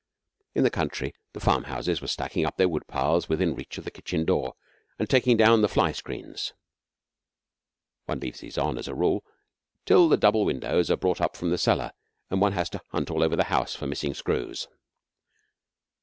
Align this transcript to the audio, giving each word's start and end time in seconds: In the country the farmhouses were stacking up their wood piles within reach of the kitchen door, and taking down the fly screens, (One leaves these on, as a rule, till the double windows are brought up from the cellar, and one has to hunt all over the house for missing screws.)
In 0.55 0.63
the 0.63 0.71
country 0.71 1.13
the 1.33 1.39
farmhouses 1.39 2.01
were 2.01 2.07
stacking 2.07 2.43
up 2.43 2.57
their 2.57 2.67
wood 2.67 2.87
piles 2.87 3.29
within 3.29 3.53
reach 3.53 3.77
of 3.77 3.83
the 3.83 3.91
kitchen 3.91 4.25
door, 4.25 4.55
and 4.97 5.07
taking 5.07 5.37
down 5.37 5.61
the 5.61 5.69
fly 5.69 5.91
screens, 5.91 6.53
(One 8.05 8.19
leaves 8.19 8.39
these 8.39 8.57
on, 8.57 8.79
as 8.79 8.87
a 8.87 8.95
rule, 8.95 9.23
till 9.85 10.09
the 10.09 10.17
double 10.17 10.43
windows 10.43 10.89
are 10.89 10.97
brought 10.97 11.21
up 11.21 11.37
from 11.37 11.51
the 11.51 11.57
cellar, 11.59 11.91
and 12.31 12.41
one 12.41 12.53
has 12.53 12.67
to 12.71 12.81
hunt 12.89 13.11
all 13.11 13.21
over 13.21 13.35
the 13.35 13.43
house 13.53 13.75
for 13.75 13.85
missing 13.85 14.15
screws.) 14.15 14.67